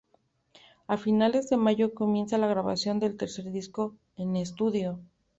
[0.87, 4.99] A finales de mayo comienza la grabación del tercer disco en estudio.